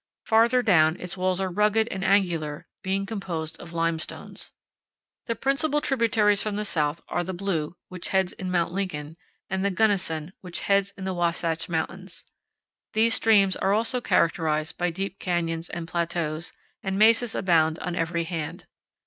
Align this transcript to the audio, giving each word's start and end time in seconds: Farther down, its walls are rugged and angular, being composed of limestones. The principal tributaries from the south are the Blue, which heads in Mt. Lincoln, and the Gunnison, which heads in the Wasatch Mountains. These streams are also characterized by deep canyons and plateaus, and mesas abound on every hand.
Farther 0.25 0.63
down, 0.63 0.97
its 0.99 1.15
walls 1.15 1.39
are 1.39 1.51
rugged 1.51 1.87
and 1.89 2.03
angular, 2.03 2.65
being 2.81 3.05
composed 3.05 3.59
of 3.59 3.71
limestones. 3.71 4.51
The 5.27 5.35
principal 5.35 5.79
tributaries 5.79 6.41
from 6.41 6.55
the 6.55 6.65
south 6.65 7.03
are 7.07 7.23
the 7.23 7.35
Blue, 7.35 7.77
which 7.87 8.09
heads 8.09 8.33
in 8.33 8.49
Mt. 8.49 8.71
Lincoln, 8.71 9.15
and 9.47 9.63
the 9.63 9.69
Gunnison, 9.69 10.33
which 10.41 10.61
heads 10.61 10.91
in 10.97 11.03
the 11.03 11.13
Wasatch 11.13 11.69
Mountains. 11.69 12.25
These 12.93 13.13
streams 13.13 13.55
are 13.57 13.73
also 13.73 14.01
characterized 14.01 14.75
by 14.75 14.89
deep 14.89 15.19
canyons 15.19 15.69
and 15.69 15.87
plateaus, 15.87 16.51
and 16.81 16.97
mesas 16.97 17.35
abound 17.35 17.77
on 17.77 17.95
every 17.95 18.23
hand. 18.23 18.65